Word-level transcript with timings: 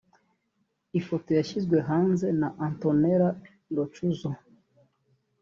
Ifoto 0.99 1.29
yashyizweb 1.39 1.81
hanze 1.89 2.27
na 2.39 2.47
Antonela 2.67 3.29
Roccuzzo 3.75 4.29